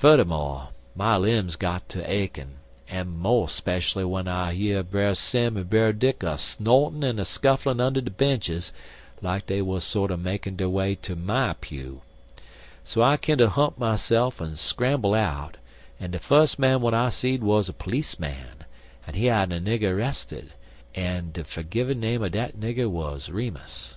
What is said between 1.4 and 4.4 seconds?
got ter akin, mo' speshully w'en